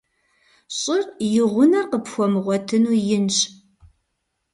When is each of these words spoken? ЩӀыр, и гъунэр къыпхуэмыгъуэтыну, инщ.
ЩӀыр, 0.77 1.01
и 1.25 1.29
гъунэр 1.53 1.85
къыпхуэмыгъуэтыну, 1.91 2.97
инщ. 3.15 3.37